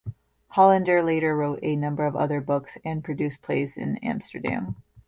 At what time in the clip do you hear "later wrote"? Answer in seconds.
1.03-1.59